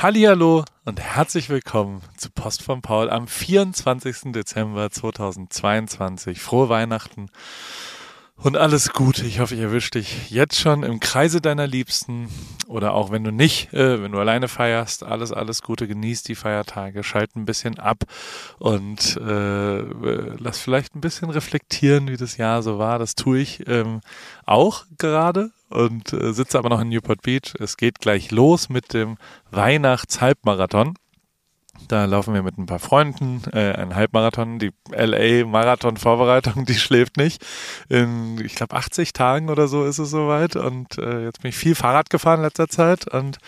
[0.00, 4.32] Hallihallo und herzlich willkommen zu Post von Paul am 24.
[4.32, 6.40] Dezember 2022.
[6.40, 7.30] Frohe Weihnachten
[8.36, 9.26] und alles Gute.
[9.26, 12.28] Ich hoffe, ich erwische dich jetzt schon im Kreise deiner Liebsten
[12.68, 15.02] oder auch wenn du nicht, äh, wenn du alleine feierst.
[15.02, 15.88] Alles, alles Gute.
[15.88, 18.04] Genieß die Feiertage, schalt ein bisschen ab
[18.60, 23.00] und äh, lass vielleicht ein bisschen reflektieren, wie das Jahr so war.
[23.00, 24.00] Das tue ich ähm,
[24.46, 27.54] auch gerade und äh, sitze aber noch in Newport Beach.
[27.58, 29.16] Es geht gleich los mit dem
[29.50, 30.94] Weihnachts-Halbmarathon.
[31.86, 34.58] Da laufen wir mit ein paar Freunden äh, einen Halbmarathon.
[34.58, 37.44] Die LA-Marathon-Vorbereitung, die schläft nicht.
[37.88, 40.56] In, ich glaube, 80 Tagen oder so ist es soweit.
[40.56, 43.38] Und äh, jetzt bin ich viel Fahrrad gefahren in letzter Zeit und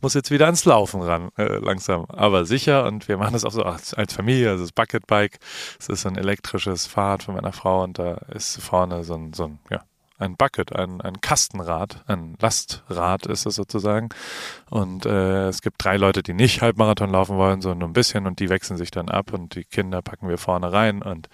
[0.00, 2.04] muss jetzt wieder ans Laufen ran, äh, langsam.
[2.08, 2.84] Aber sicher.
[2.86, 4.50] Und wir machen das auch so als, als Familie.
[4.50, 5.38] Also das Bucket Bike.
[5.78, 9.44] Es ist ein elektrisches Fahrrad von meiner Frau und da ist vorne so ein, so
[9.44, 9.82] ein ja,
[10.18, 14.08] ein Bucket, ein, ein Kastenrad, ein Lastrad ist es sozusagen.
[14.68, 18.26] Und äh, es gibt drei Leute, die nicht Halbmarathon laufen wollen, sondern nur ein bisschen
[18.26, 21.02] und die wechseln sich dann ab und die Kinder packen wir vorne rein.
[21.02, 21.28] Und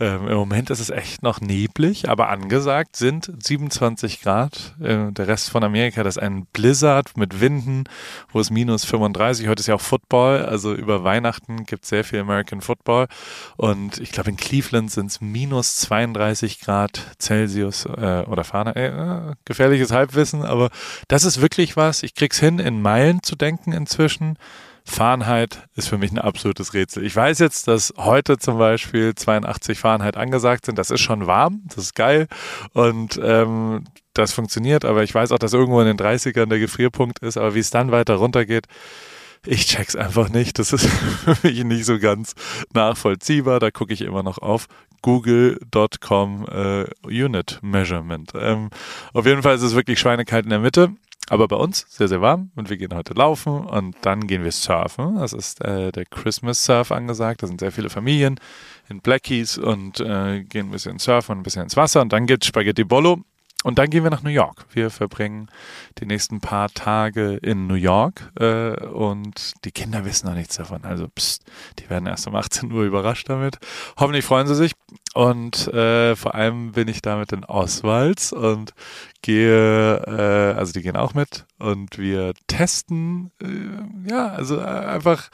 [0.00, 4.74] ähm, im Moment ist es echt noch neblig, aber angesagt sind 27 Grad.
[4.80, 7.84] Äh, der Rest von Amerika, das ist ein Blizzard mit Winden,
[8.32, 9.48] wo es minus 35.
[9.48, 13.08] Heute ist ja auch Football, also über Weihnachten gibt es sehr viel American Football.
[13.56, 17.84] Und ich glaube, in Cleveland sind es minus 32 Grad Celsius.
[17.84, 20.70] Äh, oder Fahne, äh, gefährliches Halbwissen, aber
[21.08, 22.02] das ist wirklich was.
[22.02, 24.38] Ich krieg's hin, in Meilen zu denken inzwischen.
[24.84, 27.04] Fahrenheit ist für mich ein absolutes Rätsel.
[27.04, 30.78] Ich weiß jetzt, dass heute zum Beispiel 82 Fahrenheit angesagt sind.
[30.78, 32.26] Das ist schon warm, das ist geil
[32.72, 37.20] und ähm, das funktioniert, aber ich weiß auch, dass irgendwo in den 30ern der Gefrierpunkt
[37.20, 38.66] ist, aber wie es dann weiter runtergeht,
[39.46, 40.58] ich check's einfach nicht.
[40.58, 40.86] Das ist
[41.24, 42.34] für mich nicht so ganz
[42.74, 43.60] nachvollziehbar.
[43.60, 44.66] Da gucke ich immer noch auf
[45.02, 48.32] google.com äh, Unit Measurement.
[48.34, 48.70] Ähm,
[49.12, 50.90] auf jeden Fall ist es wirklich schweinekalt in der Mitte.
[51.30, 54.52] Aber bei uns sehr, sehr warm und wir gehen heute laufen und dann gehen wir
[54.52, 55.16] surfen.
[55.16, 57.42] Das ist äh, der Christmas Surf angesagt.
[57.42, 58.40] Da sind sehr viele Familien
[58.88, 62.00] in Blackies und äh, gehen ein bisschen surfen und ein bisschen ins Wasser.
[62.00, 63.20] Und dann gibt's Spaghetti Bollo.
[63.64, 64.66] Und dann gehen wir nach New York.
[64.72, 65.50] Wir verbringen
[65.98, 70.84] die nächsten paar Tage in New York äh, und die Kinder wissen noch nichts davon.
[70.84, 71.42] Also pst,
[71.80, 73.58] die werden erst um 18 Uhr überrascht damit.
[73.98, 74.74] Hoffentlich freuen sie sich.
[75.12, 78.74] Und äh, vor allem bin ich da mit den Oswalds und
[79.22, 85.30] gehe, äh, also die gehen auch mit und wir testen, äh, ja, also äh, einfach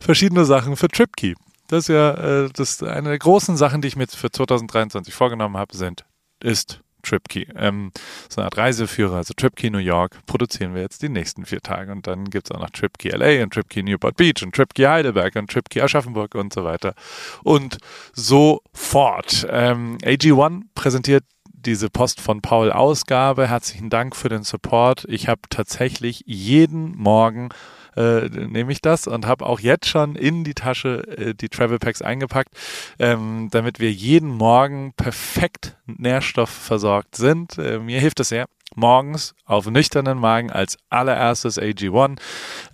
[0.00, 1.36] verschiedene Sachen für TripKey.
[1.68, 5.56] Das ist ja äh, das eine der großen Sachen, die ich mir für 2023 vorgenommen
[5.56, 6.04] habe, sind,
[6.40, 7.48] ist TripKey.
[7.56, 7.92] Ähm,
[8.28, 11.92] so eine Art Reiseführer, also TripKey New York, produzieren wir jetzt die nächsten vier Tage.
[11.92, 15.36] Und dann gibt es auch noch TripKey LA und TripKey Newport Beach und TripKey Heidelberg
[15.36, 16.94] und TripKey Aschaffenburg und so weiter.
[17.42, 17.78] Und
[18.12, 19.46] so fort.
[19.50, 23.48] Ähm, AG1 präsentiert diese Post von Paul Ausgabe.
[23.48, 25.04] Herzlichen Dank für den Support.
[25.08, 27.48] Ich habe tatsächlich jeden Morgen
[27.98, 31.78] äh, nehme ich das und habe auch jetzt schon in die Tasche äh, die Travel
[31.78, 32.54] Packs eingepackt,
[32.98, 37.58] ähm, damit wir jeden Morgen perfekt nährstoffversorgt sind.
[37.58, 42.18] Äh, mir hilft es sehr morgens auf nüchternen Magen als allererstes AG1.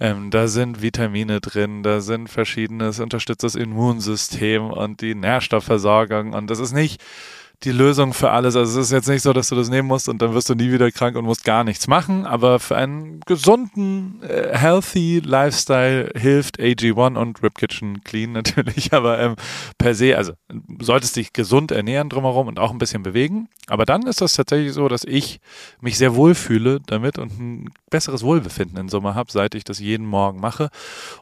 [0.00, 6.50] Ähm, da sind Vitamine drin, da sind verschiedenes, unterstützt das Immunsystem und die Nährstoffversorgung und
[6.50, 7.00] das ist nicht
[7.64, 8.56] die Lösung für alles.
[8.56, 10.54] Also es ist jetzt nicht so, dass du das nehmen musst und dann wirst du
[10.54, 12.26] nie wieder krank und musst gar nichts machen.
[12.26, 18.92] Aber für einen gesunden, äh, healthy Lifestyle hilft AG1 und Rip Kitchen Clean natürlich.
[18.92, 19.36] Aber ähm,
[19.78, 20.32] per se, also
[20.80, 23.48] solltest dich gesund ernähren drumherum und auch ein bisschen bewegen.
[23.66, 25.40] Aber dann ist das tatsächlich so, dass ich
[25.80, 29.78] mich sehr wohl fühle damit und ein besseres Wohlbefinden in Sommer habe, seit ich das
[29.78, 30.68] jeden Morgen mache.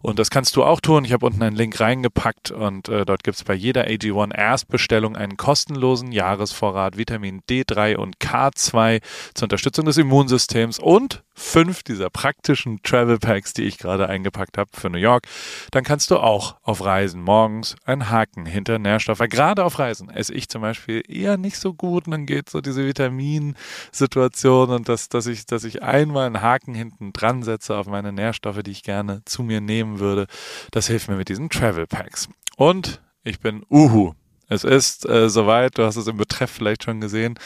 [0.00, 1.04] Und das kannst du auch tun.
[1.04, 5.16] Ich habe unten einen Link reingepackt und äh, dort gibt es bei jeder AG1 Erstbestellung
[5.16, 9.02] einen kostenlosen Jahr Jahresvorrat Vitamin D3 und K2
[9.34, 14.70] zur Unterstützung des Immunsystems und fünf dieser praktischen Travel Packs, die ich gerade eingepackt habe
[14.72, 15.26] für New York,
[15.70, 19.22] dann kannst du auch auf Reisen morgens einen Haken hinter Nährstoffe.
[19.28, 22.62] Gerade auf Reisen esse ich zum Beispiel eher nicht so gut und dann geht so
[22.62, 27.86] diese Vitaminsituation und das, dass ich, dass ich einmal einen Haken hinten dran setze auf
[27.86, 30.26] meine Nährstoffe, die ich gerne zu mir nehmen würde.
[30.70, 32.28] Das hilft mir mit diesen Travel Packs.
[32.56, 34.14] Und ich bin Uhu.
[34.52, 37.38] Es ist äh, soweit, du hast es im Betreff vielleicht schon gesehen.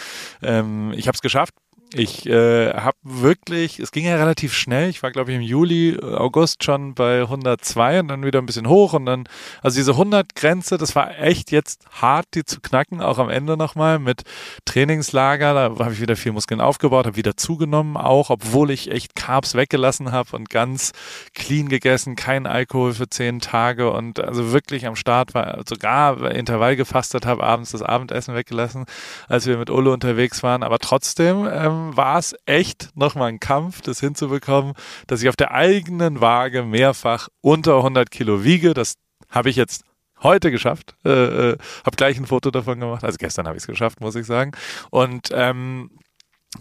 [0.42, 1.54] Ähm, ich habe es geschafft.
[1.94, 4.90] Ich äh, habe wirklich, es ging ja relativ schnell.
[4.90, 8.68] Ich war, glaube ich, im Juli, August schon bei 102 und dann wieder ein bisschen
[8.68, 9.28] hoch und dann,
[9.62, 14.00] also diese 100-Grenze, das war echt jetzt hart, die zu knacken, auch am Ende nochmal
[14.00, 14.22] mit
[14.64, 15.54] Trainingslager.
[15.54, 19.54] Da habe ich wieder viel Muskeln aufgebaut, habe wieder zugenommen, auch obwohl ich echt Carbs
[19.54, 20.90] weggelassen habe und ganz
[21.34, 26.74] clean gegessen, kein Alkohol für zehn Tage und also wirklich am Start war, sogar Intervall
[26.74, 28.86] gefastet habe, abends das Abendessen weggelassen,
[29.28, 30.64] als wir mit Ulle unterwegs waren.
[30.64, 34.74] Aber trotzdem, ähm, ähm, war es echt nochmal ein Kampf, das hinzubekommen,
[35.06, 38.74] dass ich auf der eigenen Waage mehrfach unter 100 Kilo wiege.
[38.74, 38.94] Das
[39.30, 39.84] habe ich jetzt
[40.22, 40.94] heute geschafft.
[41.04, 43.04] Äh, äh, habe gleich ein Foto davon gemacht.
[43.04, 44.52] Also gestern habe ich es geschafft, muss ich sagen.
[44.90, 45.90] Und ähm,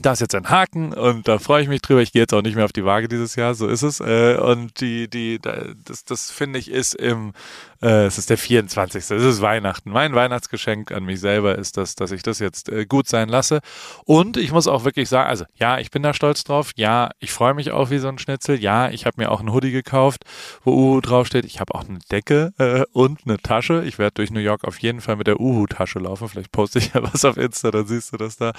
[0.01, 2.01] da ist jetzt ein Haken und da freue ich mich drüber.
[2.01, 4.00] Ich gehe jetzt auch nicht mehr auf die Waage dieses Jahr, so ist es.
[4.00, 7.33] Äh, und die, die, das, das finde ich ist im,
[7.81, 9.04] äh, es ist der 24.
[9.04, 9.92] Es ist Weihnachten.
[9.92, 13.60] Mein Weihnachtsgeschenk an mich selber ist das, dass ich das jetzt äh, gut sein lasse.
[14.06, 16.72] Und ich muss auch wirklich sagen, also ja, ich bin da stolz drauf.
[16.75, 18.60] Ja, ich freue mich auch wie so ein Schnitzel.
[18.60, 20.24] Ja, ich habe mir auch ein Hoodie gekauft,
[20.63, 21.45] wo Uhu draufsteht.
[21.45, 23.83] Ich habe auch eine Decke äh, und eine Tasche.
[23.86, 26.30] Ich werde durch New York auf jeden Fall mit der Uhu-Tasche laufen.
[26.30, 28.54] Vielleicht poste ich ja was auf Insta, dann siehst du das da.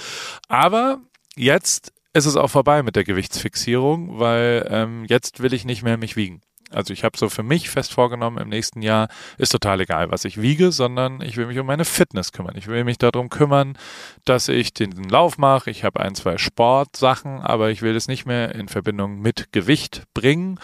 [0.48, 0.98] Aber
[1.36, 5.98] jetzt ist es auch vorbei mit der Gewichtsfixierung, weil ähm, jetzt will ich nicht mehr
[5.98, 6.40] mich wiegen.
[6.72, 9.08] Also ich habe so für mich fest vorgenommen, im nächsten Jahr
[9.38, 12.56] ist total egal, was ich wiege, sondern ich will mich um meine Fitness kümmern.
[12.56, 13.78] Ich will mich darum kümmern,
[14.24, 15.70] dass ich den Lauf mache.
[15.70, 20.04] Ich habe ein, zwei Sportsachen, aber ich will es nicht mehr in Verbindung mit Gewicht
[20.12, 20.58] bringen,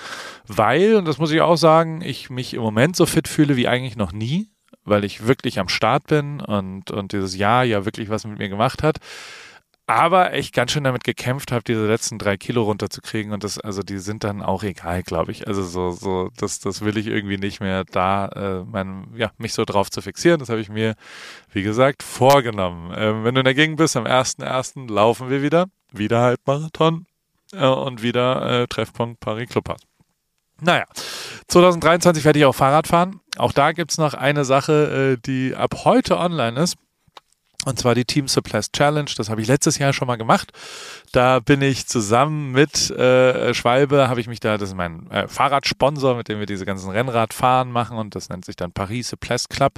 [0.47, 3.69] weil, und das muss ich auch sagen, ich mich im Moment so fit fühle wie
[3.69, 4.51] eigentlich noch nie,
[4.85, 8.49] weil ich wirklich am Start bin und, und dieses Jahr ja wirklich was mit mir
[8.49, 8.99] gemacht hat
[9.87, 13.83] aber echt ganz schön damit gekämpft habe, diese letzten drei Kilo runterzukriegen und das, also
[13.83, 15.49] die sind dann auch egal, glaube ich.
[15.49, 19.55] Also so, so, das, das will ich irgendwie nicht mehr da, äh, mein, ja, mich
[19.55, 20.39] so drauf zu fixieren.
[20.39, 20.95] Das habe ich mir,
[21.53, 22.93] wie gesagt, vorgenommen.
[22.97, 24.91] Ähm, wenn du Gegend bist, am 1.1.
[24.91, 27.07] laufen wir wieder, wieder Halbmarathon
[27.53, 29.81] äh, und wieder äh, Treffpunkt Paris Clubhaus.
[30.61, 30.85] Naja,
[31.49, 33.21] 2023 werde ich auch Fahrrad fahren.
[33.37, 36.77] Auch da gibt es noch eine Sache, äh, die ab heute online ist.
[37.65, 39.11] Und zwar die Team Supplies Challenge.
[39.17, 40.53] Das habe ich letztes Jahr schon mal gemacht.
[41.13, 45.29] Da bin ich zusammen mit äh, Schwalbe, habe ich mich da, das ist mein äh,
[45.29, 49.49] Fahrradsponsor, mit dem wir diese ganzen Rennradfahren machen und das nennt sich dann Paris Supplies
[49.49, 49.75] Club.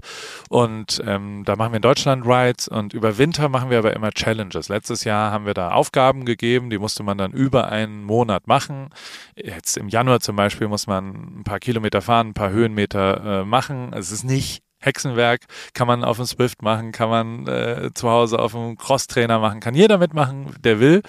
[0.49, 4.13] Und ähm, da machen wir in Deutschland Rides und über Winter machen wir aber immer
[4.13, 4.69] Challenges.
[4.69, 8.91] Letztes Jahr haben wir da Aufgaben gegeben, die musste man dann über einen Monat machen.
[9.37, 13.45] Jetzt im Januar zum Beispiel muss man ein paar Kilometer fahren, ein paar Höhenmeter äh,
[13.45, 13.93] machen.
[13.93, 15.43] Es ist nicht Hexenwerk
[15.73, 19.61] kann man auf dem Swift machen, kann man äh, zu Hause auf dem Crosstrainer machen,
[19.61, 21.03] kann jeder mitmachen, der will.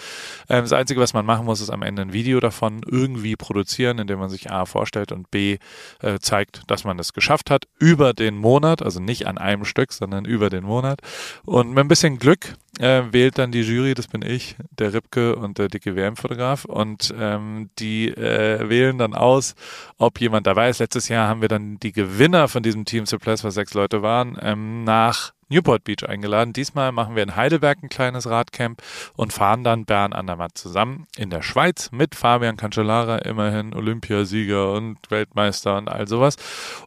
[0.50, 4.00] Ähm, das Einzige, was man machen muss, ist am Ende ein Video davon irgendwie produzieren,
[4.00, 5.58] indem man sich A vorstellt und B
[6.02, 9.94] äh, zeigt, dass man das geschafft hat über den Monat, also nicht an einem Stück,
[9.94, 11.02] sondern über den Monat.
[11.46, 15.36] Und mit ein bisschen Glück äh, wählt dann die Jury, das bin ich, der Ripke
[15.36, 19.56] und der dicke WM-Fotograf und ähm, die äh, wählen dann aus,
[19.98, 20.80] ob jemand dabei ist.
[20.80, 24.38] Letztes Jahr haben wir dann die Gewinner von diesem Team Supplies, was sechs Leute waren,
[24.42, 26.54] ähm, nach Newport Beach eingeladen.
[26.54, 28.82] Diesmal machen wir in Heidelberg ein kleines Radcamp
[29.16, 34.98] und fahren dann Bern Andermatt zusammen in der Schweiz mit Fabian Cancellara, immerhin Olympiasieger und
[35.10, 36.38] Weltmeister und all sowas.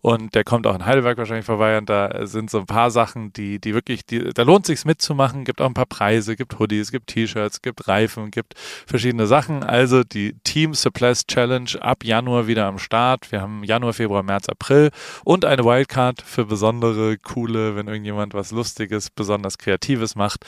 [0.01, 3.33] Und der kommt auch in Heidelberg wahrscheinlich vorbei und da sind so ein paar Sachen,
[3.33, 5.45] die, die wirklich, die, da lohnt sich's mitzumachen.
[5.45, 8.55] Gibt auch ein paar Preise, gibt Hoodies, gibt T-Shirts, gibt Reifen, gibt
[8.87, 9.63] verschiedene Sachen.
[9.63, 13.31] Also die Team Supplies Challenge ab Januar wieder am Start.
[13.31, 14.91] Wir haben Januar, Februar, März, April
[15.25, 20.45] und eine Wildcard für besondere, coole, wenn irgendjemand was was Lustiges, besonders Kreatives macht.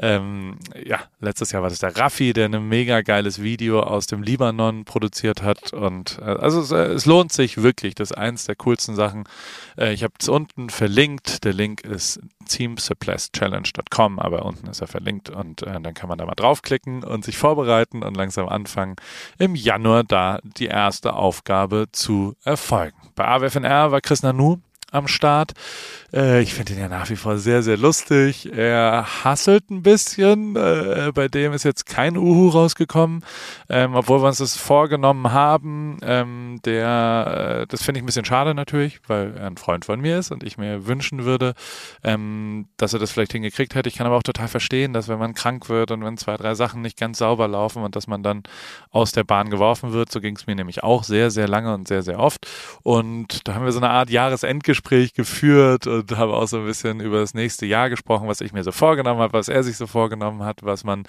[0.00, 4.22] Ähm, ja, letztes Jahr war das der Raffi, der ein mega geiles Video aus dem
[4.22, 5.72] Libanon produziert hat.
[5.72, 7.94] Und äh, also es, äh, es, lohnt sich wirklich.
[7.94, 9.24] Das ist eins der coolsten Sachen.
[9.76, 11.44] Äh, ich habe es unten verlinkt.
[11.44, 16.26] Der Link ist teamsupplyschallenge.com, aber unten ist er verlinkt und äh, dann kann man da
[16.26, 18.96] mal draufklicken und sich vorbereiten und langsam anfangen,
[19.38, 22.96] im Januar da die erste Aufgabe zu erfolgen.
[23.14, 24.58] Bei AWFNR war Chris Nanu
[24.90, 25.52] am Start.
[26.12, 28.50] Äh, ich finde ihn ja nach wie vor sehr, sehr lustig.
[28.52, 30.56] Er hasselt ein bisschen.
[30.56, 33.24] Äh, bei dem ist jetzt kein Uhu rausgekommen,
[33.68, 35.98] ähm, obwohl wir uns das vorgenommen haben.
[36.02, 40.00] Ähm, der, äh, das finde ich ein bisschen schade natürlich, weil er ein Freund von
[40.00, 41.54] mir ist und ich mir wünschen würde,
[42.02, 43.88] ähm, dass er das vielleicht hingekriegt hätte.
[43.88, 46.54] Ich kann aber auch total verstehen, dass wenn man krank wird und wenn zwei, drei
[46.54, 48.44] Sachen nicht ganz sauber laufen und dass man dann
[48.90, 51.86] aus der Bahn geworfen wird, so ging es mir nämlich auch sehr, sehr lange und
[51.86, 52.46] sehr, sehr oft.
[52.82, 57.00] Und da haben wir so eine Art Jahresendgespräch geführt und habe auch so ein bisschen
[57.00, 59.86] über das nächste Jahr gesprochen, was ich mir so vorgenommen habe, was er sich so
[59.86, 61.04] vorgenommen hat, was man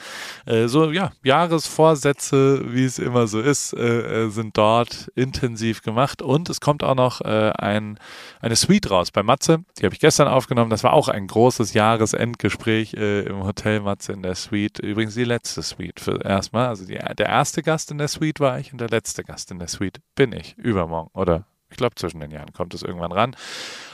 [0.45, 6.21] äh, so, ja, Jahresvorsätze, wie es immer so ist, äh, äh, sind dort intensiv gemacht.
[6.21, 7.99] Und es kommt auch noch äh, ein,
[8.41, 11.73] eine Suite raus bei Matze, die habe ich gestern aufgenommen, das war auch ein großes
[11.73, 16.85] Jahresendgespräch äh, im Hotel Matze in der Suite, übrigens die letzte Suite für erstmal, also
[16.85, 19.67] die, der erste Gast in der Suite war ich und der letzte Gast in der
[19.67, 23.35] Suite bin ich, übermorgen oder ich glaube, zwischen den Jahren kommt es irgendwann ran.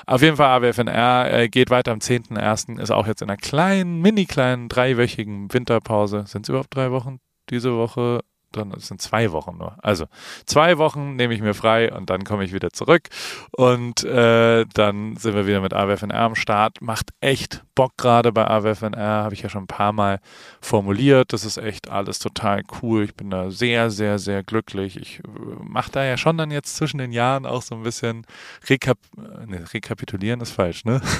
[0.05, 2.79] Auf jeden Fall, AWFNR äh, geht weiter am 10.01.
[2.81, 6.25] Ist auch jetzt in einer kleinen, mini kleinen, dreiwöchigen Winterpause.
[6.27, 7.19] Sind es überhaupt drei Wochen?
[7.49, 8.21] Diese Woche
[8.51, 9.77] dann sind zwei Wochen nur.
[9.81, 10.05] Also
[10.45, 13.09] zwei Wochen nehme ich mir frei und dann komme ich wieder zurück
[13.51, 16.81] und äh, dann sind wir wieder mit AWFNR am Start.
[16.81, 20.19] Macht echt Bock gerade bei AWFNR, habe ich ja schon ein paar Mal
[20.61, 21.33] formuliert.
[21.33, 23.03] Das ist echt alles total cool.
[23.03, 24.97] Ich bin da sehr, sehr, sehr glücklich.
[24.97, 25.21] Ich äh,
[25.61, 28.25] mache da ja schon dann jetzt zwischen den Jahren auch so ein bisschen
[28.69, 31.01] Rekap ne, rekapitulieren ist falsch, ne?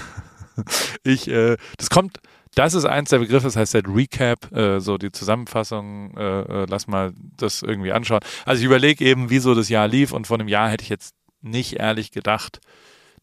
[1.03, 2.19] Ich, äh, das kommt
[2.55, 6.65] das ist eins der Begriffe, das heißt halt Recap, äh, so die Zusammenfassung, äh, äh,
[6.69, 8.21] lass mal das irgendwie anschauen.
[8.45, 11.13] Also ich überlege eben, wieso das Jahr lief und vor einem Jahr hätte ich jetzt
[11.41, 12.59] nicht ehrlich gedacht,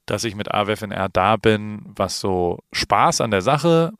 [0.06, 3.92] dass ich mit AWFNR da bin, was so Spaß an der Sache,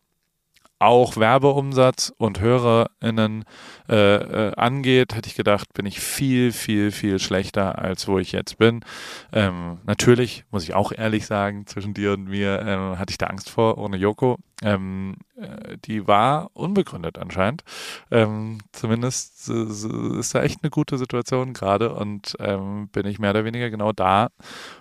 [0.79, 3.45] auch Werbeumsatz und HörerInnen
[3.89, 8.33] äh, äh, angeht, hätte ich gedacht, bin ich viel, viel, viel schlechter, als wo ich
[8.33, 8.85] jetzt bin.
[9.33, 13.27] Ähm, natürlich, muss ich auch ehrlich sagen, zwischen dir und mir äh, hatte ich da
[13.27, 14.39] Angst vor, ohne Joko.
[14.63, 17.65] Ähm, äh, die war unbegründet anscheinend.
[18.11, 23.31] Ähm, zumindest äh, ist da echt eine gute Situation gerade und ähm, bin ich mehr
[23.31, 24.29] oder weniger genau da,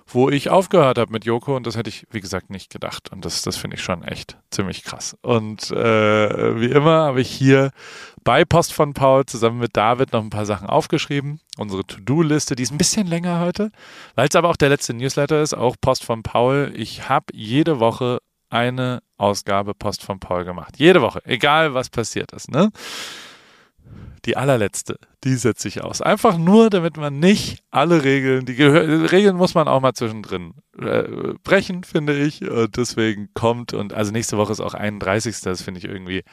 [0.08, 3.12] wo ich aufgehört habe mit Joko und das hätte ich, wie gesagt, nicht gedacht.
[3.12, 5.18] Und das, das finde ich schon echt ziemlich krass.
[5.22, 7.72] Und äh, wie immer habe ich hier
[8.24, 11.40] bei Post von Paul zusammen mit David noch ein paar Sachen aufgeschrieben.
[11.58, 13.72] Unsere To-Do-Liste, die ist ein bisschen länger heute,
[14.16, 16.72] weil es aber auch der letzte Newsletter ist, auch Post von Paul.
[16.76, 18.20] Ich habe jede Woche
[18.52, 20.78] eine Ausgabe Post von Paul gemacht.
[20.78, 22.52] Jede Woche, egal was passiert ist.
[22.52, 22.72] Ne?
[24.26, 26.02] Die allerletzte, die setze ich aus.
[26.02, 31.34] Einfach nur, damit man nicht alle Regeln, die Regeln muss man auch mal zwischendrin äh,
[31.44, 32.50] brechen, finde ich.
[32.50, 35.40] Und deswegen kommt, und also nächste Woche ist auch 31.
[35.42, 36.24] Das finde ich irgendwie,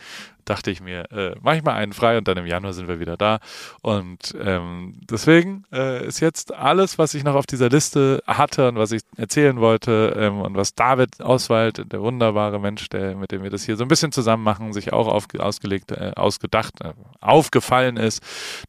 [0.44, 3.00] dachte ich mir, äh, mache ich mal einen frei und dann im Januar sind wir
[3.00, 3.38] wieder da.
[3.82, 8.76] Und ähm, deswegen äh, ist jetzt alles, was ich noch auf dieser Liste hatte und
[8.76, 13.42] was ich erzählen wollte ähm, und was David Auswald, der wunderbare Mensch, der, mit dem
[13.42, 16.94] wir das hier so ein bisschen zusammen machen, sich auch auf, ausgelegt, äh, ausgedacht, äh,
[17.20, 18.22] aufgefallen ist,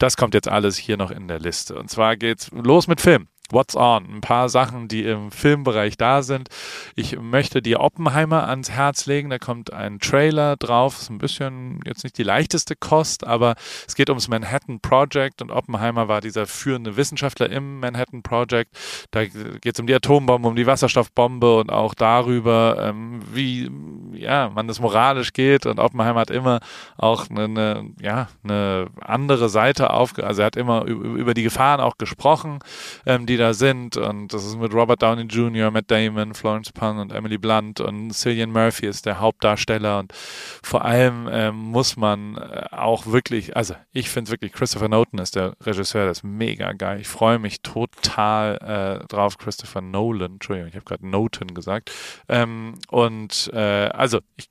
[0.10, 1.76] das kommt jetzt alles hier noch in der Liste.
[1.76, 3.28] Und zwar geht's los mit Film.
[3.52, 4.06] What's on?
[4.06, 6.50] Ein paar Sachen, die im Filmbereich da sind.
[6.96, 9.32] Ich möchte dir Oppenheimer ans Herz legen.
[9.32, 11.00] Da kommt ein Trailer drauf.
[11.02, 13.56] Ist ein bisschen jetzt nicht die leichteste Kost, aber
[13.88, 18.78] es geht ums Manhattan Project und Oppenheimer war dieser führende Wissenschaftler im Manhattan Project.
[19.10, 23.72] Da geht es um die Atombombe, um die Wasserstoffbombe und auch darüber, ähm, wie
[24.14, 25.66] ja, man das moralisch geht.
[25.66, 26.60] Und Oppenheimer hat immer
[26.98, 31.98] auch eine, ja, eine andere Seite auf, also er hat immer über die Gefahren auch
[31.98, 32.60] gesprochen,
[33.08, 33.98] ähm, die da sind.
[33.98, 38.12] Und das ist mit Robert Downey Jr., Matt Damon, Florence Pugh und Emily Blunt und
[38.14, 40.00] Cillian Murphy ist der Hauptdarsteller.
[40.00, 45.20] Und vor allem ähm, muss man äh, auch wirklich, also ich finde wirklich, Christopher Nolan
[45.20, 47.00] ist der Regisseur, der ist mega geil.
[47.02, 51.92] Ich freue mich total äh, drauf, Christopher Nolan, Entschuldigung, ich habe gerade Noten gesagt.
[52.28, 54.50] Ähm, und äh, also ich,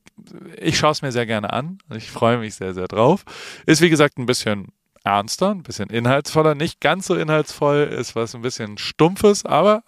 [0.61, 1.79] ich schaue es mir sehr gerne an.
[1.95, 3.25] Ich freue mich sehr, sehr drauf.
[3.67, 4.73] Ist wie gesagt ein bisschen
[5.05, 9.83] ernster, ein bisschen inhaltsvoller, nicht ganz so inhaltsvoll, ist was ein bisschen stumpfes, aber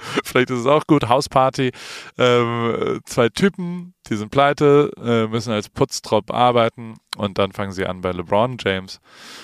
[0.24, 1.08] vielleicht ist es auch gut.
[1.08, 1.72] Hausparty,
[2.18, 7.86] ähm, zwei Typen, die sind pleite, äh, müssen als Putztrop arbeiten und dann fangen sie
[7.86, 9.00] an bei LeBron James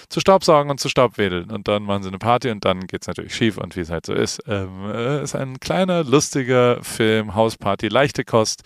[0.08, 3.08] zu Staubsaugen und zu Staubwedeln und dann machen sie eine Party und dann geht es
[3.08, 4.42] natürlich schief und wie es halt so ist.
[4.46, 8.62] Ähm, äh, ist ein kleiner, lustiger Film, Hausparty, leichte Kost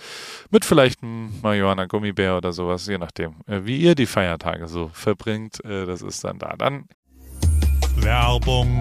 [0.51, 4.91] mit vielleicht einem Marihuana Gummibär oder sowas, je nachdem, äh, wie ihr die Feiertage so
[4.93, 5.65] verbringt.
[5.65, 6.55] Äh, das ist dann da.
[6.57, 6.87] Dann
[7.97, 8.81] Werbung.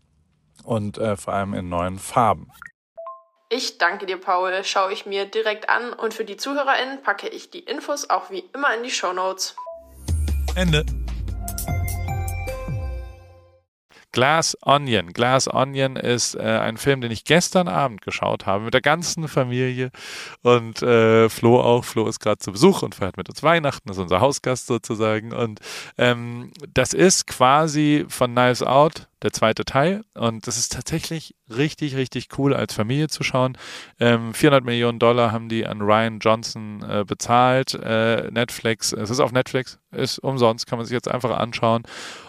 [0.63, 2.51] und äh, vor allem in neuen Farben.
[3.49, 4.63] Ich danke dir, Paul.
[4.63, 8.45] Schaue ich mir direkt an und für die ZuhörerInnen packe ich die Infos auch wie
[8.53, 9.55] immer in die Show Notes.
[10.55, 10.85] Ende.
[14.13, 15.13] Glass Onion.
[15.13, 19.27] Glass Onion ist äh, ein Film, den ich gestern Abend geschaut habe mit der ganzen
[19.27, 19.91] Familie
[20.41, 21.85] und äh, Flo auch.
[21.85, 25.33] Flo ist gerade zu Besuch und feiert mit uns Weihnachten, ist unser Hausgast sozusagen.
[25.33, 25.59] Und
[25.97, 30.03] ähm, das ist quasi von Knives Out der zweite Teil.
[30.13, 33.57] Und das ist tatsächlich richtig, richtig cool als Familie zu schauen.
[33.99, 37.73] Ähm, 400 Millionen Dollar haben die an Ryan Johnson äh, bezahlt.
[37.75, 41.83] Äh, Netflix, es ist auf Netflix, ist umsonst, kann man sich jetzt einfach anschauen.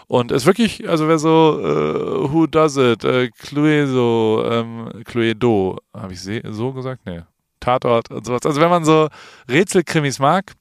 [0.07, 6.13] Und ist wirklich, also wer so äh, Who Does It, äh, Cluedo, ähm, Cluedo, habe
[6.13, 7.01] ich so gesagt?
[7.05, 7.21] Nee.
[7.59, 8.45] Tatort und sowas.
[8.45, 9.07] Also wenn man so
[9.49, 10.53] Rätselkrimis mag,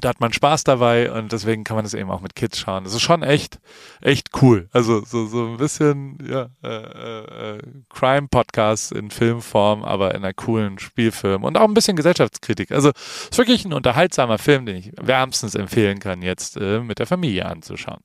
[0.00, 2.84] da hat man Spaß dabei und deswegen kann man das eben auch mit Kids schauen.
[2.84, 3.58] Das ist schon echt,
[4.00, 4.68] echt cool.
[4.72, 7.58] Also so, so ein bisschen ja, äh, äh,
[7.90, 12.72] Crime-Podcast in Filmform, aber in einer coolen Spielfilm und auch ein bisschen Gesellschaftskritik.
[12.72, 16.98] Also es ist wirklich ein unterhaltsamer Film, den ich wärmstens empfehlen kann, jetzt äh, mit
[16.98, 18.00] der Familie anzuschauen.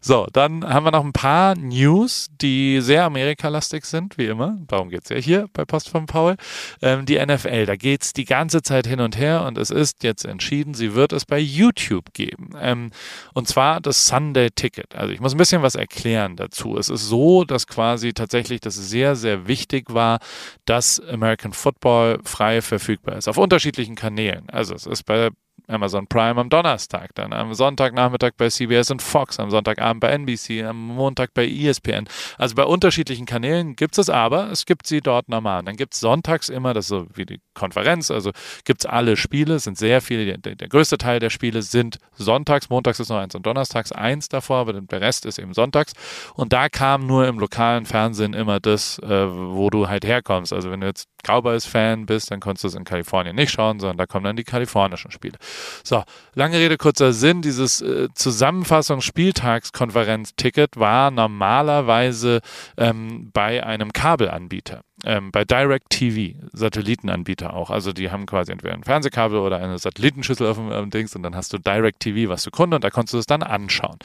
[0.00, 4.58] So, dann haben wir noch ein paar News, die sehr amerikalastig sind, wie immer.
[4.66, 6.36] Darum geht's ja hier bei Post von Paul.
[6.82, 10.24] Ähm, die NFL, da geht's die ganze Zeit hin und her und es ist jetzt
[10.24, 12.50] entschieden, sie wird es bei bei YouTube geben.
[12.58, 12.90] Ähm,
[13.34, 14.94] und zwar das Sunday Ticket.
[14.96, 16.78] Also ich muss ein bisschen was erklären dazu.
[16.78, 20.18] Es ist so, dass quasi tatsächlich das sehr, sehr wichtig war,
[20.64, 23.28] dass American Football frei verfügbar ist.
[23.28, 24.48] Auf unterschiedlichen Kanälen.
[24.48, 25.28] Also es ist bei
[25.68, 30.64] Amazon Prime am Donnerstag, dann am Sonntagnachmittag bei CBS und Fox, am Sonntagabend bei NBC,
[30.64, 32.08] am Montag bei ESPN.
[32.38, 35.62] Also bei unterschiedlichen Kanälen gibt es aber, es gibt sie dort normal.
[35.64, 38.30] Dann gibt es sonntags immer, das ist so wie die Konferenz, also
[38.64, 41.98] gibt es alle Spiele, es sind sehr viele, der, der, größte Teil der Spiele sind
[42.14, 45.92] sonntags, montags ist noch eins und donnerstags eins davor, aber der Rest ist eben sonntags.
[46.34, 50.52] Und da kam nur im lokalen Fernsehen immer das, äh, wo du halt herkommst.
[50.52, 53.96] Also wenn du jetzt Cowboys-Fan bist, dann konntest du es in Kalifornien nicht schauen, sondern
[53.96, 55.38] da kommen dann die kalifornischen Spiele.
[55.82, 57.42] So, lange Rede, kurzer Sinn.
[57.42, 62.40] Dieses äh, Zusammenfassungsspieltagskonferenz-Ticket war normalerweise
[62.76, 64.82] ähm, bei einem Kabelanbieter.
[65.04, 67.70] Ähm, bei DirecTV, Satellitenanbieter auch.
[67.70, 71.22] Also die haben quasi entweder ein Fernsehkabel oder eine Satellitenschüssel auf dem, dem Dings und
[71.22, 73.98] dann hast du DirecTV, was du Kunde und da konntest du es dann anschauen.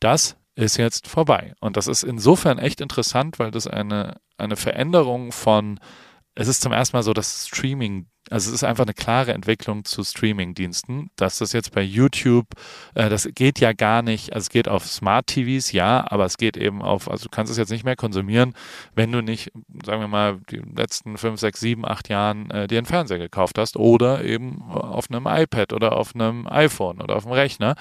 [0.00, 1.54] Das ist jetzt vorbei.
[1.60, 5.80] Und das ist insofern echt interessant, weil das eine, eine Veränderung von
[6.34, 9.84] es ist zum ersten Mal so, dass Streaming also es ist einfach eine klare Entwicklung
[9.84, 12.46] zu Streaming-Diensten, dass das jetzt bei YouTube,
[12.94, 16.36] äh, das geht ja gar nicht, also es geht auf Smart TVs, ja, aber es
[16.36, 18.54] geht eben auf, also du kannst es jetzt nicht mehr konsumieren,
[18.94, 19.52] wenn du nicht,
[19.84, 23.58] sagen wir mal, die letzten fünf, sechs, sieben, acht Jahren äh, dir einen Fernseher gekauft
[23.58, 27.74] hast oder eben auf einem iPad oder auf einem iPhone oder auf dem Rechner,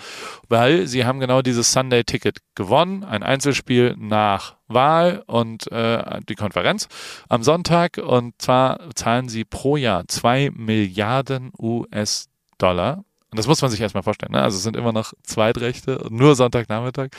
[0.49, 6.87] weil sie haben genau dieses Sunday-Ticket gewonnen, ein Einzelspiel nach Wahl und äh, die Konferenz
[7.29, 7.97] am Sonntag.
[7.97, 13.03] Und zwar zahlen sie pro Jahr zwei Milliarden US-Dollar.
[13.33, 14.33] Und das muss man sich erstmal vorstellen.
[14.33, 14.43] Ne?
[14.43, 17.09] Also es sind immer noch Zweitrechte, nur Sonntagnachmittag.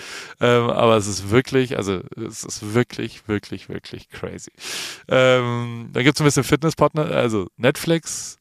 [0.41, 4.53] Ähm, aber es ist wirklich, also es ist wirklich, wirklich, wirklich crazy.
[5.09, 8.39] Ähm, da gibt es ein bisschen Fitnesspartner, also Netflix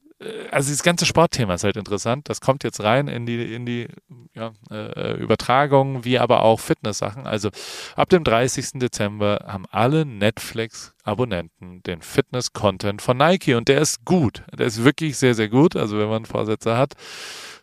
[0.51, 2.29] also dieses ganze Sportthema ist halt interessant.
[2.29, 3.87] Das kommt jetzt rein in die, in die
[4.33, 7.27] ja, äh, Übertragung, wie aber auch Fitness-Sachen.
[7.27, 7.49] Also
[7.95, 8.79] ab dem 30.
[8.79, 14.43] Dezember haben alle Netflix-Abonnenten den Fitness-Content von Nike und der ist gut.
[14.57, 15.75] Der ist wirklich sehr, sehr gut.
[15.75, 16.93] Also wenn man Vorsätze hat,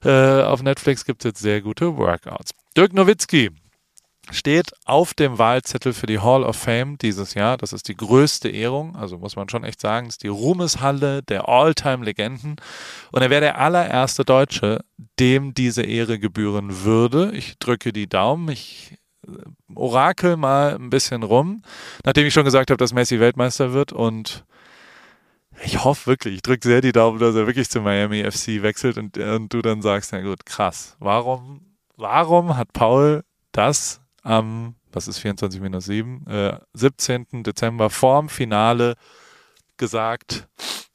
[0.04, 2.52] äh, auf Netflix gibt es jetzt sehr gute Workouts.
[2.76, 3.50] Dirk Nowitzki,
[4.32, 7.56] steht auf dem Wahlzettel für die Hall of Fame dieses Jahr.
[7.56, 11.48] Das ist die größte Ehrung, also muss man schon echt sagen, ist die Ruhmeshalle der
[11.48, 12.56] All-Time-Legenden.
[13.12, 14.84] Und er wäre der allererste Deutsche,
[15.18, 17.32] dem diese Ehre gebühren würde.
[17.32, 18.48] Ich drücke die Daumen.
[18.48, 19.32] Ich äh,
[19.74, 21.62] orakel mal ein bisschen rum,
[22.04, 24.44] nachdem ich schon gesagt habe, dass Messi Weltmeister wird und
[25.62, 28.96] ich hoffe wirklich, ich drücke sehr die Daumen, dass er wirklich zu Miami FC wechselt
[28.96, 35.08] und, und du dann sagst, na gut, krass, warum, warum hat Paul das am, was
[35.08, 37.42] ist 24 minus 7, äh, 17.
[37.42, 38.94] Dezember vorm Finale
[39.76, 40.48] gesagt,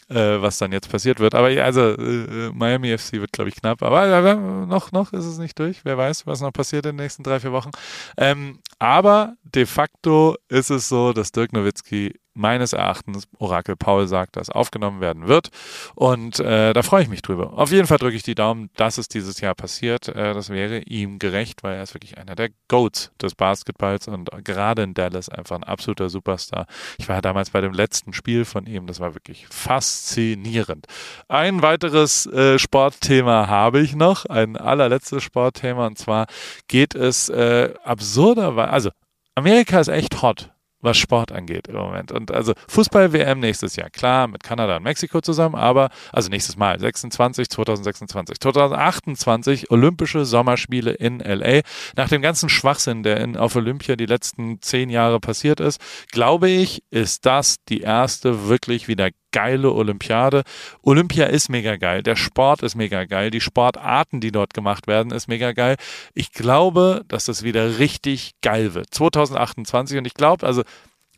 [0.10, 1.36] äh, was dann jetzt passiert wird.
[1.36, 3.82] Aber also äh, Miami FC wird, glaube ich, knapp.
[3.82, 4.36] Aber äh,
[4.66, 5.84] noch, noch ist es nicht durch.
[5.84, 7.72] Wer weiß, was noch passiert in den nächsten drei, vier Wochen.
[8.18, 14.36] Ähm, aber de facto ist es so, dass Dirk Nowitzki meines Erachtens, Orakel Paul sagt,
[14.36, 15.50] dass aufgenommen werden wird.
[15.95, 17.54] Und äh, da freue ich mich drüber.
[17.58, 20.10] Auf jeden Fall drücke ich die Daumen, dass es dieses Jahr passiert.
[20.10, 24.30] Äh, das wäre ihm gerecht, weil er ist wirklich einer der Goats des Basketballs und
[24.43, 26.67] gerade in Dallas einfach ein absoluter Superstar.
[26.98, 28.86] Ich war damals bei dem letzten Spiel von ihm.
[28.86, 30.88] Das war wirklich faszinierend.
[31.30, 35.88] Ein weiteres äh, Sportthema habe ich noch, ein allerletztes Sportthema.
[35.88, 36.28] Und zwar
[36.67, 38.89] geht es äh, absurderweise, also
[39.36, 40.55] Amerika ist echt hot
[40.86, 42.12] was Sport angeht im Moment.
[42.12, 46.80] Und also Fußball-WM nächstes Jahr, klar, mit Kanada und Mexiko zusammen, aber, also nächstes Mal,
[46.80, 51.62] 26, 2026, 2028 Olympische Sommerspiele in LA.
[51.98, 56.50] Nach dem ganzen Schwachsinn, der in, auf Olympia die letzten zehn Jahre passiert ist, glaube
[56.50, 60.43] ich, ist das die erste wirklich wieder geile Olympiade.
[60.82, 65.12] Olympia ist mega geil, der Sport ist mega geil, die Sportarten, die dort gemacht werden,
[65.12, 65.76] ist mega geil.
[66.13, 68.93] Ich glaube, dass das wieder richtig geil wird.
[68.93, 70.63] 2028 und ich glaube, also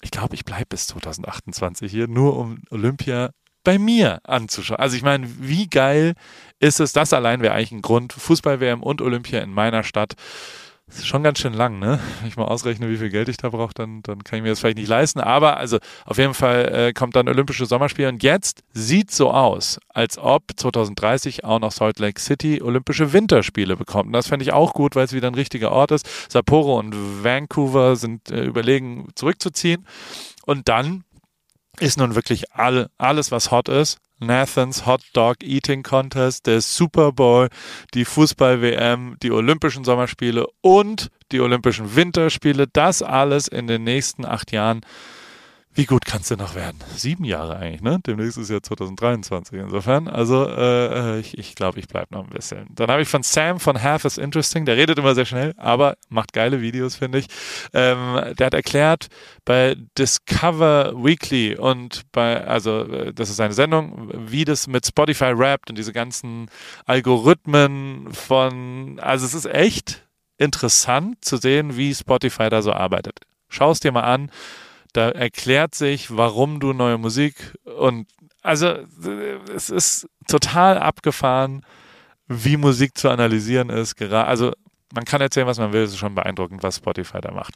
[0.01, 3.29] ich glaube, ich bleibe bis 2028 hier, nur um Olympia
[3.63, 4.79] bei mir anzuschauen.
[4.79, 6.13] Also ich meine, wie geil
[6.59, 6.93] ist es?
[6.93, 8.13] Das allein wäre eigentlich ein Grund.
[8.13, 10.13] Fußball-WM und Olympia in meiner Stadt.
[10.87, 11.99] Das ist schon ganz schön lang, ne?
[12.19, 14.49] Wenn ich mal ausrechne, wie viel Geld ich da brauche, dann, dann kann ich mir
[14.49, 15.19] das vielleicht nicht leisten.
[15.19, 19.79] Aber also auf jeden Fall äh, kommt dann Olympische Sommerspiele und jetzt sieht so aus,
[19.89, 24.07] als ob 2030 auch noch Salt Lake City Olympische Winterspiele bekommt.
[24.07, 26.07] Und das fände ich auch gut, weil es wieder ein richtiger Ort ist.
[26.31, 29.85] Sapporo und Vancouver sind äh, überlegen, zurückzuziehen.
[30.45, 31.03] Und dann
[31.79, 37.11] ist nun wirklich all, alles, was hot ist, Nathans Hot Dog Eating Contest, der Super
[37.11, 37.49] Bowl,
[37.93, 42.67] die Fußball-WM, die Olympischen Sommerspiele und die Olympischen Winterspiele.
[42.67, 44.81] Das alles in den nächsten acht Jahren
[45.77, 46.79] wie gut kannst du noch werden?
[46.95, 47.99] Sieben Jahre eigentlich, ne?
[48.03, 49.59] Demnächst ist ja 2023.
[49.59, 52.65] Insofern, also äh, ich, ich glaube, ich bleibe noch ein bisschen.
[52.71, 55.95] Dann habe ich von Sam von Half is Interesting, der redet immer sehr schnell, aber
[56.09, 57.27] macht geile Videos, finde ich.
[57.73, 59.07] Ähm, der hat erklärt,
[59.45, 65.31] bei Discover Weekly und bei, also äh, das ist eine Sendung, wie das mit Spotify
[65.35, 66.49] rappt und diese ganzen
[66.87, 70.07] Algorithmen von, also es ist echt
[70.39, 73.19] interessant zu sehen, wie Spotify da so arbeitet.
[73.47, 74.31] Schau es dir mal an
[74.97, 78.07] da erklärt sich, warum du neue Musik und
[78.41, 78.67] also
[79.53, 81.65] es ist total abgefahren,
[82.27, 84.01] wie Musik zu analysieren ist.
[84.01, 84.53] Also
[84.93, 87.53] man kann erzählen, was man will, es ist schon beeindruckend, was Spotify da macht.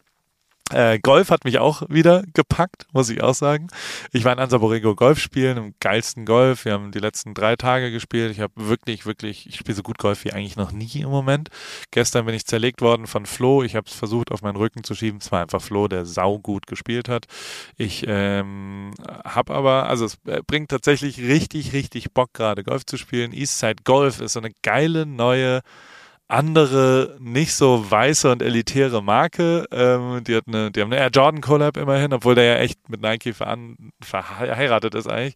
[0.73, 3.67] Äh, Golf hat mich auch wieder gepackt, muss ich auch sagen.
[4.11, 6.65] Ich war in Ansaborego Golf spielen, im geilsten Golf.
[6.65, 8.31] Wir haben die letzten drei Tage gespielt.
[8.31, 11.49] Ich habe wirklich, wirklich, ich spiele so gut Golf wie eigentlich noch nie im Moment.
[11.91, 13.63] Gestern bin ich zerlegt worden von Flo.
[13.63, 15.19] Ich habe es versucht, auf meinen Rücken zu schieben.
[15.21, 17.25] Es war einfach Flo, der saugut gespielt hat.
[17.77, 18.91] Ich ähm,
[19.25, 23.33] habe aber, also es äh, bringt tatsächlich richtig, richtig Bock gerade Golf zu spielen.
[23.33, 25.61] Eastside Golf ist so eine geile neue
[26.31, 29.65] andere, nicht so weiße und elitäre Marke.
[29.71, 32.89] Ähm, die, hat eine, die haben eine Air Jordan Collab immerhin, obwohl der ja echt
[32.89, 35.35] mit Nike verheiratet ist eigentlich.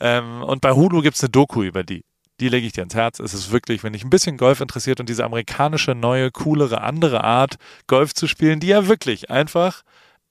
[0.00, 2.04] Ähm, und bei Hulu gibt's eine Doku über die.
[2.38, 3.18] Die lege ich dir ins Herz.
[3.18, 7.24] Es ist wirklich, wenn dich ein bisschen Golf interessiert und diese amerikanische, neue, coolere, andere
[7.24, 7.56] Art,
[7.86, 9.82] Golf zu spielen, die ja wirklich einfach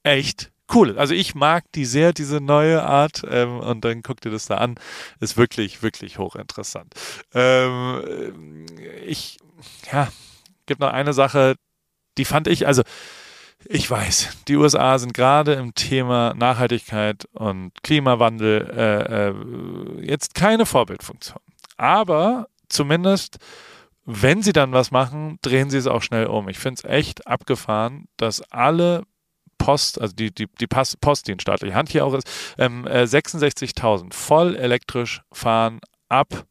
[0.02, 0.98] echt cool.
[0.98, 3.22] Also ich mag die sehr, diese neue Art.
[3.28, 4.76] Ähm, und dann guck dir das da an.
[5.20, 6.94] Ist wirklich, wirklich hochinteressant.
[7.34, 8.66] Ähm,
[9.04, 9.38] ich
[9.92, 10.08] ja,
[10.66, 11.56] gibt noch eine Sache,
[12.18, 12.82] die fand ich, also
[13.64, 20.66] ich weiß, die USA sind gerade im Thema Nachhaltigkeit und Klimawandel äh, äh, jetzt keine
[20.66, 21.40] Vorbildfunktion.
[21.76, 23.38] Aber zumindest,
[24.04, 26.48] wenn sie dann was machen, drehen sie es auch schnell um.
[26.48, 29.02] Ich finde es echt abgefahren, dass alle
[29.58, 33.02] Post, also die, die, die Post, die in staatlicher Hand hier auch ist, ähm, äh,
[33.02, 36.46] 66.000 voll elektrisch fahren ab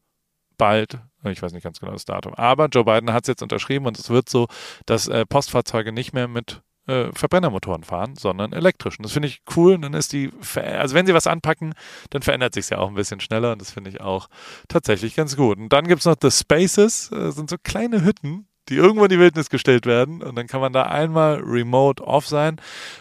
[0.58, 0.98] bald
[1.32, 2.34] ich weiß nicht ganz genau das Datum.
[2.34, 4.46] Aber Joe Biden hat es jetzt unterschrieben und es wird so,
[4.86, 9.02] dass äh, Postfahrzeuge nicht mehr mit äh, Verbrennermotoren fahren, sondern elektrischen.
[9.02, 9.78] Das finde ich cool.
[9.78, 11.74] dann ist die, also wenn sie was anpacken,
[12.10, 14.28] dann verändert sich es ja auch ein bisschen schneller und das finde ich auch
[14.68, 15.58] tatsächlich ganz gut.
[15.58, 19.10] Und dann gibt es noch The Spaces, äh, sind so kleine Hütten, die irgendwo in
[19.10, 20.22] die Wildnis gestellt werden.
[20.22, 22.56] Und dann kann man da einmal remote off sein.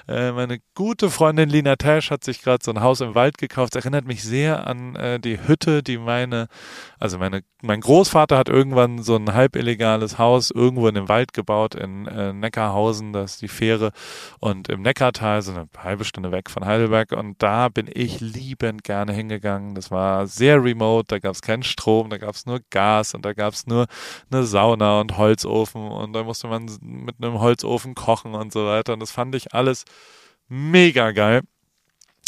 [0.08, 3.76] Äh, meine gute Freundin Lina Tash hat sich gerade so ein Haus im Wald gekauft.
[3.76, 6.48] Das erinnert mich sehr an äh, die Hütte, die meine,
[7.00, 11.34] also meine, mein Großvater hat irgendwann so ein halb illegales Haus irgendwo in dem Wald
[11.34, 13.92] gebaut in äh, Neckarhausen, das ist die Fähre
[14.40, 17.12] und im Neckartal, so eine halbe Stunde weg von Heidelberg.
[17.12, 19.74] Und da bin ich liebend gerne hingegangen.
[19.74, 23.26] Das war sehr remote, da gab es keinen Strom, da gab es nur Gas und
[23.26, 23.88] da gab es nur
[24.30, 28.94] eine Sauna und Holzofen und da musste man mit einem Holzofen kochen und so weiter.
[28.94, 29.86] Und das fand ich alles
[30.48, 31.42] mega geil.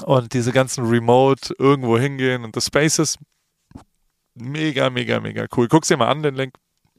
[0.05, 3.17] Und diese ganzen Remote irgendwo hingehen und das Spaces
[4.35, 5.67] mega, mega, mega cool.
[5.67, 6.55] Guck's dir mal an, den Link.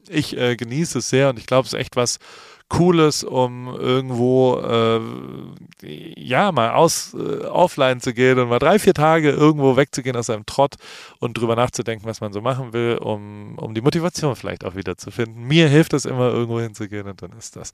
[0.07, 2.19] Ich äh, genieße es sehr und ich glaube, es ist echt was,
[2.69, 4.99] Cooles, um irgendwo äh,
[6.15, 10.29] ja mal aus äh, offline zu gehen und mal drei, vier Tage irgendwo wegzugehen aus
[10.29, 10.75] einem Trott
[11.17, 14.97] und drüber nachzudenken, was man so machen will, um, um die Motivation vielleicht auch wieder
[14.97, 15.47] zu finden.
[15.47, 17.71] Mir hilft es immer, irgendwo hinzugehen und dann ist das.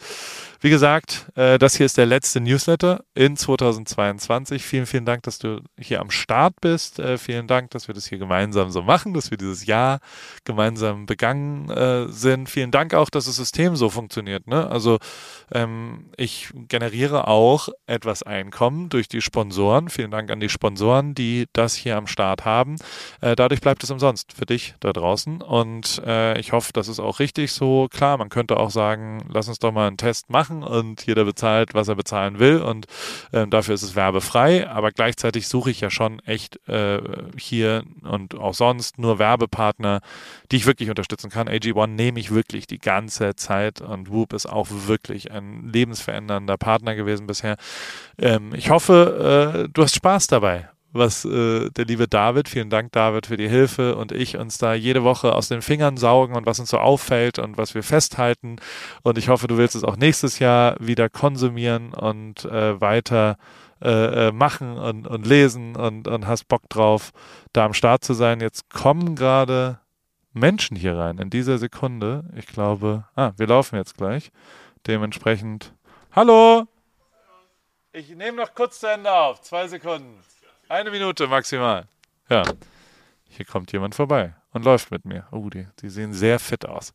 [0.62, 4.63] Wie gesagt, äh, das hier ist der letzte Newsletter in 2022.
[4.63, 6.99] Vielen, vielen Dank, dass du hier am Start bist.
[6.99, 9.99] Äh, vielen Dank, dass wir das hier gemeinsam so machen, dass wir dieses Jahr
[10.45, 12.49] gemeinsam begangen äh, sind.
[12.49, 14.47] Vielen Dank auch, dass das System so funktioniert.
[14.47, 14.69] Ne?
[14.69, 15.00] Also also
[15.52, 19.89] ähm, ich generiere auch etwas Einkommen durch die Sponsoren.
[19.89, 22.78] Vielen Dank an die Sponsoren, die das hier am Start haben.
[23.21, 25.41] Äh, dadurch bleibt es umsonst für dich da draußen.
[25.41, 27.88] Und äh, ich hoffe, das ist auch richtig so.
[27.91, 31.74] Klar, man könnte auch sagen, lass uns doch mal einen Test machen und jeder bezahlt,
[31.74, 32.62] was er bezahlen will.
[32.62, 32.88] Und
[33.32, 34.67] äh, dafür ist es werbefrei.
[34.67, 37.02] Aber gleichzeitig suche ich ja schon echt äh,
[37.38, 40.02] hier und auch sonst nur Werbepartner,
[40.52, 41.48] die ich wirklich unterstützen kann.
[41.48, 46.95] AG1 nehme ich wirklich die ganze Zeit und Whoop ist auch wirklich ein lebensverändernder Partner
[46.95, 47.57] gewesen bisher.
[48.17, 52.93] Ähm, ich hoffe, äh, du hast Spaß dabei was äh, der liebe David, vielen Dank
[52.93, 56.45] David für die Hilfe und ich uns da jede Woche aus den Fingern saugen und
[56.45, 58.55] was uns so auffällt und was wir festhalten.
[59.03, 63.35] Und ich hoffe, du willst es auch nächstes Jahr wieder konsumieren und äh, weiter
[63.81, 67.11] äh, äh machen und, und lesen und, und hast Bock drauf,
[67.51, 68.39] da am Start zu sein.
[68.39, 69.79] Jetzt kommen gerade
[70.31, 72.23] Menschen hier rein in dieser Sekunde.
[72.38, 74.31] Ich glaube, ah, wir laufen jetzt gleich.
[74.88, 75.74] Dementsprechend,
[76.12, 76.67] hallo!
[77.91, 79.41] Ich nehme noch kurz zu Ende auf.
[79.41, 80.19] Zwei Sekunden.
[80.69, 81.88] Eine Minute maximal.
[82.30, 82.43] Ja.
[83.28, 85.26] Hier kommt jemand vorbei und läuft mit mir.
[85.32, 86.93] Oh, die, die sehen sehr fit aus.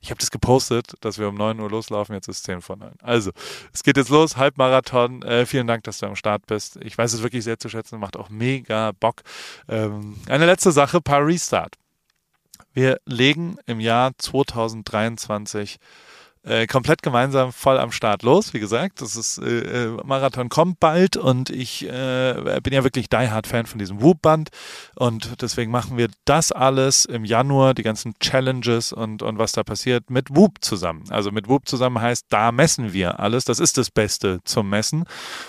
[0.00, 2.14] Ich habe das gepostet, dass wir um 9 Uhr loslaufen.
[2.14, 2.92] Jetzt ist es 10 von 9.
[3.02, 3.30] Also,
[3.72, 4.36] es geht jetzt los.
[4.36, 5.22] Halbmarathon.
[5.22, 6.76] Äh, vielen Dank, dass du am Start bist.
[6.82, 8.00] Ich weiß es wirklich sehr zu schätzen.
[8.00, 9.22] Macht auch mega Bock.
[9.68, 11.76] Ähm, eine letzte Sache: paar Restart.
[12.72, 15.78] Wir legen im Jahr 2023
[16.48, 18.54] äh, komplett gemeinsam voll am Start los.
[18.54, 23.08] Wie gesagt, das ist äh, äh Marathon kommt bald und ich äh, bin ja wirklich
[23.08, 24.50] die Hard Fan von diesem Whoop-Band
[24.94, 29.62] und deswegen machen wir das alles im Januar, die ganzen Challenges und, und was da
[29.62, 31.04] passiert, mit Whoop zusammen.
[31.10, 33.44] Also mit Whoop zusammen heißt, da messen wir alles.
[33.44, 35.04] Das ist das Beste zum Messen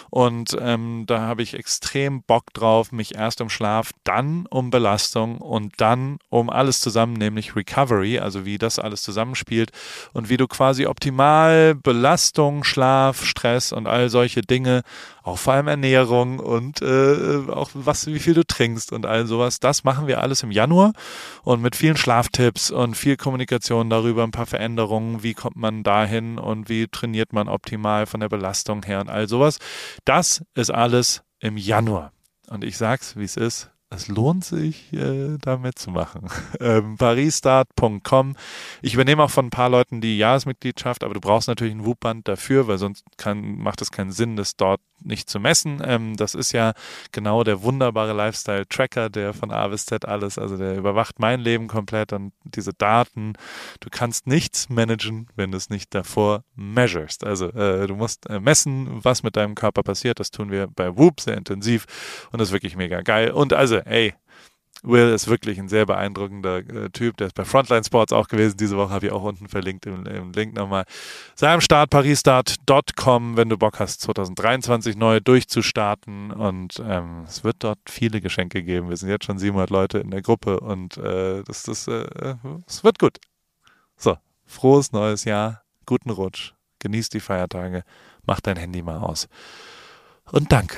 [0.09, 5.38] und ähm, da habe ich extrem Bock drauf, mich erst um Schlaf, dann um Belastung
[5.38, 9.71] und dann um alles zusammen, nämlich Recovery, also wie das alles zusammenspielt
[10.13, 14.82] und wie du quasi optimal Belastung, Schlaf, Stress und all solche Dinge,
[15.23, 19.60] auch vor allem Ernährung und äh, auch was, wie viel du trinkst und all sowas.
[19.60, 20.93] Das machen wir alles im Januar
[21.43, 26.38] und mit vielen Schlaftipps und viel Kommunikation darüber, ein paar Veränderungen, wie kommt man dahin
[26.38, 29.60] und wie trainiert man optimal von der Belastung her und all sowas.
[30.06, 32.12] Das ist alles im Januar.
[32.49, 36.28] Und ich sag's, wie es ist es lohnt sich, äh, da mitzumachen.
[36.62, 38.36] Ähm, parisstart.com.
[38.82, 42.28] Ich übernehme auch von ein paar Leuten die Jahresmitgliedschaft, aber du brauchst natürlich ein WUP-Band
[42.28, 45.82] dafür, weil sonst kann, macht es keinen Sinn, das dort nicht zu messen.
[45.86, 46.73] Ähm, das ist ja
[47.12, 51.67] genau der wunderbare Lifestyle-Tracker, der von A bis Z alles, also der überwacht mein Leben
[51.67, 53.34] komplett und diese Daten.
[53.80, 57.23] Du kannst nichts managen, wenn du es nicht davor measurest.
[57.23, 60.19] Also äh, du musst äh, messen, was mit deinem Körper passiert.
[60.19, 61.86] Das tun wir bei Whoop sehr intensiv
[62.32, 63.32] und das ist wirklich mega geil.
[63.32, 64.13] Und also, ey,
[64.81, 67.17] Will ist wirklich ein sehr beeindruckender äh, Typ.
[67.17, 68.55] Der ist bei Frontline Sports auch gewesen.
[68.57, 70.85] Diese Woche habe ich auch unten verlinkt im, im Link nochmal.
[71.35, 76.31] Sei am Start, parisstart.com, wenn du Bock hast, 2023 neu durchzustarten.
[76.31, 78.89] Und ähm, es wird dort viele Geschenke geben.
[78.89, 82.83] Wir sind jetzt schon 700 Leute in der Gruppe und äh, das, das, äh, es
[82.83, 83.17] wird gut.
[83.97, 84.15] So,
[84.45, 87.83] frohes neues Jahr, guten Rutsch, genieß die Feiertage,
[88.25, 89.27] mach dein Handy mal aus.
[90.31, 90.77] Und danke.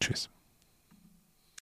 [0.00, 0.30] Tschüss.